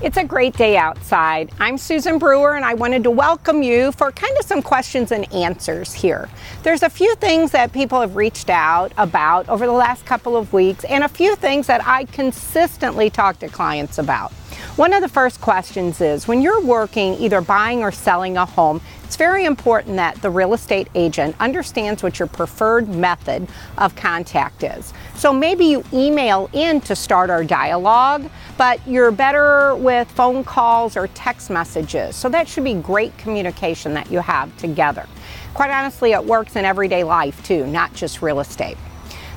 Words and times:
It's 0.00 0.16
a 0.16 0.22
great 0.22 0.56
day 0.56 0.76
outside. 0.76 1.50
I'm 1.58 1.76
Susan 1.76 2.20
Brewer 2.20 2.54
and 2.54 2.64
I 2.64 2.74
wanted 2.74 3.02
to 3.02 3.10
welcome 3.10 3.64
you 3.64 3.90
for 3.90 4.12
kind 4.12 4.32
of 4.38 4.44
some 4.44 4.62
questions 4.62 5.10
and 5.10 5.30
answers 5.34 5.92
here. 5.92 6.28
There's 6.62 6.84
a 6.84 6.88
few 6.88 7.16
things 7.16 7.50
that 7.50 7.72
people 7.72 8.00
have 8.00 8.14
reached 8.14 8.48
out 8.48 8.92
about 8.96 9.48
over 9.48 9.66
the 9.66 9.72
last 9.72 10.06
couple 10.06 10.36
of 10.36 10.52
weeks 10.52 10.84
and 10.84 11.02
a 11.02 11.08
few 11.08 11.34
things 11.34 11.66
that 11.66 11.84
I 11.84 12.04
consistently 12.04 13.10
talk 13.10 13.40
to 13.40 13.48
clients 13.48 13.98
about. 13.98 14.32
One 14.78 14.92
of 14.92 15.02
the 15.02 15.08
first 15.08 15.40
questions 15.40 16.00
is 16.00 16.28
when 16.28 16.40
you're 16.40 16.60
working 16.60 17.14
either 17.14 17.40
buying 17.40 17.82
or 17.82 17.90
selling 17.90 18.36
a 18.36 18.46
home, 18.46 18.80
it's 19.02 19.16
very 19.16 19.44
important 19.44 19.96
that 19.96 20.22
the 20.22 20.30
real 20.30 20.54
estate 20.54 20.86
agent 20.94 21.34
understands 21.40 22.00
what 22.00 22.20
your 22.20 22.28
preferred 22.28 22.88
method 22.88 23.48
of 23.76 23.96
contact 23.96 24.62
is. 24.62 24.92
So 25.16 25.32
maybe 25.32 25.64
you 25.64 25.82
email 25.92 26.48
in 26.52 26.80
to 26.82 26.94
start 26.94 27.28
our 27.28 27.42
dialogue, 27.42 28.30
but 28.56 28.78
you're 28.86 29.10
better 29.10 29.74
with 29.74 30.08
phone 30.12 30.44
calls 30.44 30.96
or 30.96 31.08
text 31.08 31.50
messages. 31.50 32.14
So 32.14 32.28
that 32.28 32.46
should 32.46 32.62
be 32.62 32.74
great 32.74 33.18
communication 33.18 33.94
that 33.94 34.12
you 34.12 34.20
have 34.20 34.56
together. 34.58 35.08
Quite 35.54 35.72
honestly, 35.72 36.12
it 36.12 36.24
works 36.24 36.54
in 36.54 36.64
everyday 36.64 37.02
life 37.02 37.42
too, 37.42 37.66
not 37.66 37.94
just 37.94 38.22
real 38.22 38.38
estate. 38.38 38.76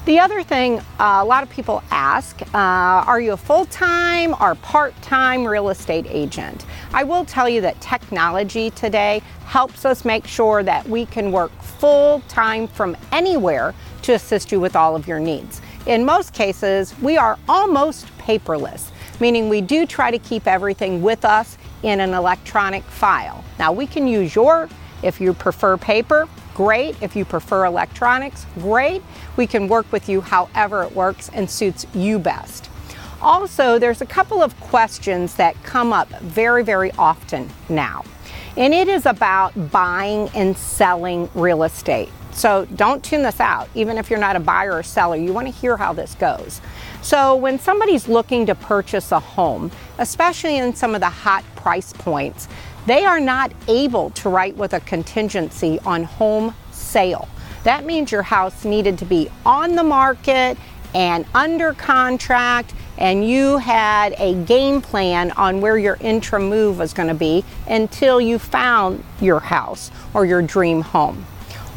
The 0.04 0.18
other 0.18 0.42
thing 0.42 0.80
uh, 0.80 1.20
a 1.22 1.26
lot 1.26 1.44
of 1.44 1.50
people 1.52 1.84
ask 1.92 2.42
uh, 2.42 2.58
are 2.58 3.22
you 3.22 3.34
a 3.34 3.38
full 3.38 3.66
time 3.66 4.36
or 4.42 4.56
part 4.56 5.00
time 5.04 5.46
real 5.46 5.70
estate 5.70 6.08
agent? 6.10 6.66
I 6.92 7.04
will 7.04 7.24
tell 7.24 7.48
you 7.48 7.62
that 7.62 7.80
technology 7.82 8.72
today 8.72 9.22
helps 9.46 9.86
us 9.86 10.04
make 10.04 10.26
sure 10.26 10.64
that 10.64 10.90
we 10.90 11.06
can 11.06 11.32
work 11.32 11.52
full 11.62 12.22
time 12.22 12.68
from 12.68 12.98
anywhere 13.12 13.76
to 14.02 14.14
assist 14.14 14.52
you 14.52 14.60
with 14.60 14.76
all 14.76 14.96
of 14.96 15.08
your 15.08 15.20
needs. 15.20 15.62
In 15.86 16.04
most 16.04 16.34
cases, 16.34 16.98
we 17.00 17.16
are 17.18 17.38
almost 17.48 18.08
paperless, 18.18 18.90
meaning 19.20 19.50
we 19.50 19.62
do 19.62 19.86
try 19.86 20.10
to 20.10 20.18
keep 20.18 20.48
everything 20.48 21.04
with 21.04 21.26
us 21.26 21.60
in 21.84 22.00
an 22.00 22.16
electronic 22.16 22.84
file. 22.86 23.44
Now, 23.60 23.72
we 23.72 23.86
can 23.86 24.08
use 24.08 24.34
your, 24.34 24.68
if 25.04 25.22
you 25.22 25.36
prefer 25.36 25.78
paper, 25.78 26.28
great. 26.64 26.96
If 27.02 27.16
you 27.16 27.26
prefer 27.26 27.66
electronics, 27.66 28.46
great. 28.60 29.02
We 29.36 29.48
can 29.48 29.68
work 29.68 29.92
with 29.92 30.08
you 30.08 30.22
however 30.22 30.84
it 30.84 30.96
works 30.96 31.28
and 31.34 31.50
suits 31.50 31.88
you 31.96 32.20
best. 32.20 32.70
Also, 33.20 33.80
there's 33.80 34.02
a 34.02 34.06
couple 34.06 34.44
of 34.44 34.60
questions 34.60 35.36
that 35.36 35.56
come 35.64 35.92
up 35.92 36.08
very, 36.22 36.64
very 36.64 36.92
often 37.00 37.50
now, 37.68 38.04
and 38.58 38.76
it 38.76 38.88
is 38.88 39.08
about 39.08 39.72
buying 39.72 40.30
and 40.36 40.56
selling 40.56 41.28
real 41.34 41.64
estate. 41.64 42.10
So 42.32 42.66
don't 42.76 43.04
tune 43.04 43.24
this 43.24 43.40
out, 43.40 43.68
even 43.74 43.98
if 43.98 44.10
you're 44.12 44.20
not 44.20 44.36
a 44.36 44.40
buyer 44.40 44.74
or 44.74 44.84
seller. 44.84 45.16
You 45.16 45.34
want 45.34 45.48
to 45.48 45.54
hear 45.54 45.78
how 45.78 45.94
this 45.94 46.14
goes. 46.16 46.62
So, 47.02 47.36
when 47.36 47.58
somebody's 47.60 48.08
looking 48.08 48.46
to 48.46 48.56
purchase 48.56 49.12
a 49.12 49.20
home, 49.20 49.72
especially 49.98 50.58
in 50.58 50.76
some 50.76 50.94
of 50.94 51.02
the 51.02 51.10
hot 51.10 51.44
price 51.56 51.92
points, 51.92 52.48
they 52.86 53.06
are 53.06 53.20
not 53.20 53.52
able 53.68 54.10
to 54.12 54.30
write 54.30 54.56
with 54.56 54.74
a 54.74 54.80
contingency 54.82 55.80
on 55.86 56.04
home 56.04 56.54
sale. 56.72 57.28
That 57.64 57.86
means 57.86 58.12
your 58.12 58.24
house 58.24 58.66
needed 58.66 58.98
to 59.00 59.06
be 59.06 59.30
on 59.46 59.76
the 59.76 59.84
market 59.84 60.58
and 60.94 61.26
under 61.34 61.74
contract, 61.74 62.74
and 62.98 63.28
you 63.28 63.58
had 63.58 64.14
a 64.18 64.34
game 64.46 64.82
plan 64.82 65.32
on 65.32 65.62
where 65.62 65.78
your 65.78 65.98
intra 66.02 66.40
move 66.40 66.80
was 66.80 66.94
going 66.94 67.08
to 67.08 67.14
be 67.14 67.46
until 67.68 68.20
you 68.20 68.38
found 68.38 69.04
your 69.22 69.40
house 69.40 69.92
or 70.14 70.26
your 70.26 70.42
dream 70.42 70.82
home. 70.82 71.26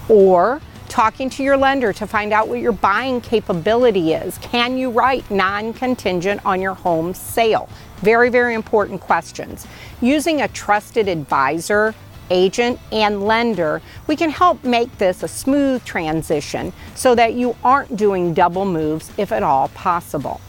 Or 0.09 0.61
talking 0.95 1.29
to 1.29 1.43
your 1.43 1.57
lender 1.57 1.93
to 1.93 2.07
find 2.07 2.33
out 2.33 2.47
what 2.47 2.61
your 2.61 2.71
buying 2.71 3.21
capability 3.21 4.13
is. 4.13 4.39
Can 4.39 4.79
you 4.79 4.91
write 4.91 5.29
non 5.29 5.73
contingent 5.73 6.41
on 6.47 6.63
your 6.63 6.75
home 6.75 7.13
sale? 7.15 7.69
Very, 7.97 8.31
very 8.31 8.55
important 8.55 9.01
questions. 9.01 9.67
Using 10.01 10.43
a 10.43 10.47
trusted 10.47 11.09
advisor, 11.09 11.97
agent, 12.31 12.79
and 12.93 13.25
lender, 13.27 13.83
we 14.07 14.15
can 14.15 14.31
help 14.31 14.63
make 14.63 14.97
this 14.99 15.25
a 15.25 15.29
smooth 15.29 15.85
transition 15.85 16.73
so 16.95 17.17
that 17.17 17.35
you 17.35 17.57
aren't 17.65 17.97
doing 17.97 18.33
double 18.33 18.65
moves 18.65 19.11
if 19.19 19.33
at 19.33 19.43
all 19.43 19.67
possible. 19.71 20.41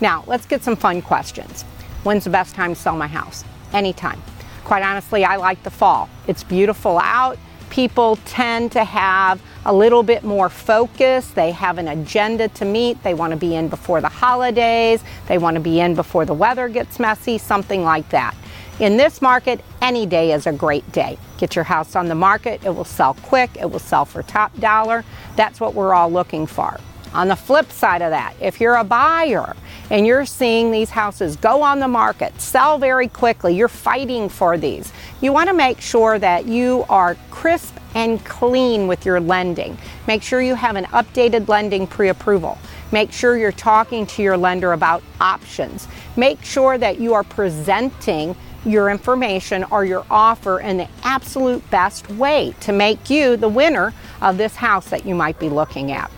Now, 0.00 0.24
let's 0.26 0.46
get 0.46 0.64
some 0.64 0.76
fun 0.76 1.02
questions. 1.02 1.64
When's 2.04 2.24
the 2.24 2.30
best 2.30 2.54
time 2.54 2.74
to 2.74 2.80
sell 2.80 2.96
my 2.96 3.06
house? 3.06 3.44
Anytime. 3.74 4.22
Quite 4.64 4.82
honestly, 4.82 5.26
I 5.26 5.36
like 5.36 5.62
the 5.62 5.70
fall. 5.70 6.08
It's 6.26 6.42
beautiful 6.42 6.98
out 6.98 7.36
people 7.70 8.16
tend 8.26 8.72
to 8.72 8.84
have 8.84 9.40
a 9.64 9.72
little 9.72 10.02
bit 10.02 10.24
more 10.24 10.48
focus. 10.48 11.28
They 11.28 11.50
have 11.52 11.78
an 11.78 11.88
agenda 11.88 12.48
to 12.48 12.64
meet. 12.64 13.02
They 13.02 13.14
want 13.14 13.32
to 13.32 13.36
be 13.36 13.54
in 13.54 13.68
before 13.68 14.00
the 14.00 14.08
holidays. 14.08 15.02
They 15.28 15.38
want 15.38 15.54
to 15.54 15.60
be 15.60 15.80
in 15.80 15.94
before 15.94 16.24
the 16.24 16.34
weather 16.34 16.68
gets 16.68 16.98
messy, 16.98 17.38
something 17.38 17.84
like 17.84 18.08
that. 18.10 18.34
In 18.78 18.96
this 18.96 19.20
market, 19.20 19.60
any 19.82 20.06
day 20.06 20.32
is 20.32 20.46
a 20.46 20.52
great 20.52 20.90
day. 20.90 21.18
Get 21.36 21.54
your 21.54 21.64
house 21.64 21.94
on 21.94 22.08
the 22.08 22.14
market. 22.14 22.64
It 22.64 22.74
will 22.74 22.84
sell 22.84 23.14
quick. 23.14 23.50
It 23.60 23.70
will 23.70 23.78
sell 23.78 24.06
for 24.06 24.22
top 24.22 24.58
dollar. 24.58 25.04
That's 25.36 25.60
what 25.60 25.74
we're 25.74 25.92
all 25.92 26.10
looking 26.10 26.46
for. 26.46 26.80
On 27.12 27.28
the 27.28 27.36
flip 27.36 27.70
side 27.70 28.02
of 28.02 28.10
that, 28.10 28.34
if 28.40 28.60
you're 28.60 28.76
a 28.76 28.84
buyer 28.84 29.54
and 29.90 30.06
you're 30.06 30.24
seeing 30.24 30.70
these 30.70 30.90
houses 30.90 31.36
go 31.36 31.62
on 31.62 31.80
the 31.80 31.88
market, 31.88 32.40
sell 32.40 32.78
very 32.78 33.08
quickly, 33.08 33.54
you're 33.54 33.68
fighting 33.68 34.28
for 34.28 34.56
these, 34.56 34.92
you 35.20 35.32
want 35.32 35.48
to 35.48 35.54
make 35.54 35.80
sure 35.80 36.18
that 36.18 36.46
you 36.46 36.84
are 36.88 37.16
crisp 37.30 37.76
and 37.94 38.24
clean 38.24 38.86
with 38.86 39.04
your 39.04 39.20
lending. 39.20 39.76
Make 40.06 40.22
sure 40.22 40.40
you 40.40 40.54
have 40.54 40.76
an 40.76 40.84
updated 40.86 41.48
lending 41.48 41.86
pre 41.86 42.08
approval. 42.08 42.56
Make 42.92 43.12
sure 43.12 43.36
you're 43.36 43.52
talking 43.52 44.06
to 44.06 44.22
your 44.22 44.36
lender 44.36 44.72
about 44.72 45.02
options. 45.20 45.86
Make 46.16 46.42
sure 46.44 46.78
that 46.78 46.98
you 46.98 47.14
are 47.14 47.24
presenting 47.24 48.34
your 48.64 48.90
information 48.90 49.64
or 49.64 49.84
your 49.84 50.04
offer 50.10 50.60
in 50.60 50.76
the 50.76 50.88
absolute 51.02 51.68
best 51.70 52.08
way 52.10 52.54
to 52.60 52.72
make 52.72 53.08
you 53.08 53.36
the 53.36 53.48
winner 53.48 53.94
of 54.20 54.36
this 54.36 54.56
house 54.56 54.90
that 54.90 55.06
you 55.06 55.14
might 55.14 55.38
be 55.38 55.48
looking 55.48 55.92
at. 55.92 56.10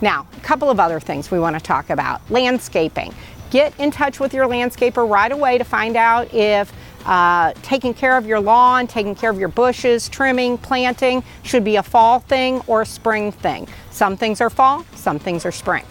Now, 0.00 0.26
a 0.36 0.40
couple 0.40 0.70
of 0.70 0.80
other 0.80 1.00
things 1.00 1.30
we 1.30 1.38
want 1.38 1.56
to 1.56 1.62
talk 1.62 1.90
about 1.90 2.20
landscaping. 2.30 3.14
Get 3.50 3.78
in 3.78 3.90
touch 3.90 4.18
with 4.20 4.34
your 4.34 4.46
landscaper 4.46 5.08
right 5.08 5.30
away 5.30 5.58
to 5.58 5.64
find 5.64 5.96
out 5.96 6.32
if 6.34 6.72
uh, 7.06 7.52
taking 7.62 7.94
care 7.94 8.16
of 8.16 8.26
your 8.26 8.40
lawn, 8.40 8.86
taking 8.86 9.14
care 9.14 9.30
of 9.30 9.38
your 9.38 9.48
bushes, 9.48 10.08
trimming, 10.08 10.58
planting 10.58 11.22
should 11.42 11.62
be 11.62 11.76
a 11.76 11.82
fall 11.82 12.18
thing 12.18 12.62
or 12.66 12.82
a 12.82 12.86
spring 12.86 13.30
thing. 13.30 13.68
Some 13.90 14.16
things 14.16 14.40
are 14.40 14.50
fall, 14.50 14.84
some 14.94 15.18
things 15.18 15.44
are 15.44 15.52
spring. 15.52 15.84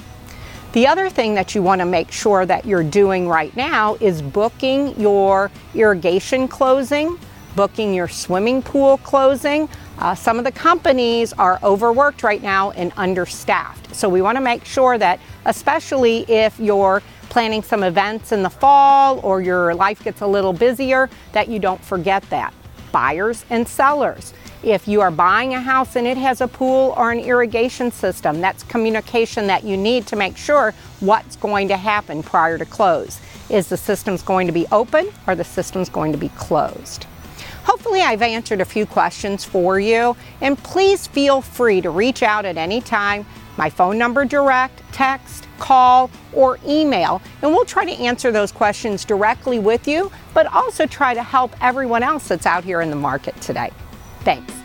The 0.74 0.88
other 0.88 1.08
thing 1.10 1.36
that 1.36 1.54
you 1.54 1.62
want 1.62 1.82
to 1.82 1.86
make 1.86 2.12
sure 2.12 2.48
that 2.48 2.66
you're 2.66 2.84
doing 2.84 3.28
right 3.28 3.56
now 3.56 3.96
is 4.00 4.24
booking 4.24 5.00
your 5.00 5.52
irrigation 5.76 6.48
closing, 6.48 7.20
booking 7.56 7.94
your 7.94 8.08
swimming 8.08 8.64
pool 8.64 8.98
closing. 8.98 9.70
Uh, 10.00 10.16
some 10.16 10.38
of 10.38 10.44
the 10.44 10.52
companies 10.52 11.34
are 11.34 11.60
overworked 11.64 12.24
right 12.24 12.42
now 12.42 12.72
and 12.72 12.92
understaffed. 12.98 13.96
So 13.96 14.10
we 14.10 14.22
want 14.22 14.38
to 14.38 14.42
make 14.42 14.66
sure 14.66 14.98
that, 14.98 15.20
especially 15.46 16.30
if 16.30 16.60
you're 16.60 17.02
planning 17.30 17.64
some 17.64 17.84
events 17.84 18.32
in 18.32 18.44
the 18.44 18.50
fall 18.50 19.20
or 19.20 19.42
your 19.42 19.74
life 19.76 20.04
gets 20.04 20.22
a 20.22 20.28
little 20.28 20.54
busier, 20.54 21.10
that 21.32 21.48
you 21.48 21.60
don't 21.60 21.84
forget 21.84 22.24
that. 22.30 22.54
Buyers 22.92 23.46
and 23.50 23.68
sellers. 23.68 24.34
If 24.64 24.88
you 24.88 25.02
are 25.02 25.12
buying 25.12 25.54
a 25.54 25.60
house 25.60 25.96
and 25.96 26.08
it 26.08 26.18
has 26.18 26.40
a 26.42 26.48
pool 26.48 26.94
or 26.96 27.12
an 27.12 27.20
irrigation 27.20 27.92
system, 27.92 28.40
that's 28.40 28.64
communication 28.64 29.48
that 29.48 29.64
you 29.64 29.76
need 29.76 30.08
to 30.08 30.16
make 30.16 30.38
sure 30.38 30.74
what's 31.02 31.36
going 31.36 31.68
to 31.68 31.78
happen 31.78 32.24
prior 32.24 32.58
to 32.58 32.66
close. 32.66 33.20
Is 33.50 33.68
the 33.68 33.78
systems 33.78 34.22
going 34.22 34.48
to 34.48 34.54
be 34.54 34.66
open 34.72 35.12
or 35.28 35.36
the 35.36 35.44
system's 35.44 35.90
going 35.90 36.14
to 36.14 36.18
be 36.18 36.30
closed? 36.30 37.08
Hopefully, 37.64 38.02
I've 38.02 38.22
answered 38.22 38.62
a 38.62 38.66
few 38.66 38.86
questions 38.86 39.46
for 39.46 39.80
you, 39.80 40.16
and 40.42 40.58
please 40.58 41.08
feel 41.08 41.42
free 41.42 41.82
to 41.82 41.90
reach 41.90 42.24
out 42.24 42.46
at 42.46 42.58
any 42.58 42.82
time. 42.82 43.26
My 43.58 43.70
phone 43.70 43.98
number 43.98 44.26
direct, 44.26 44.82
text, 44.92 45.48
call, 45.60 46.10
or 46.34 46.60
email, 46.68 47.22
and 47.42 47.52
we'll 47.52 47.66
try 47.66 47.86
to 47.86 47.92
answer 47.92 48.32
those 48.32 48.52
questions 48.52 49.06
directly 49.06 49.60
with 49.60 49.88
you, 49.88 50.12
but 50.34 50.48
also 50.48 50.86
try 50.86 51.14
to 51.14 51.24
help 51.24 51.56
everyone 51.62 52.04
else 52.04 52.28
that's 52.28 52.46
out 52.46 52.64
here 52.64 52.82
in 52.82 52.90
the 52.90 52.96
market 52.96 53.40
today. 53.42 53.70
Thanks. 54.22 54.63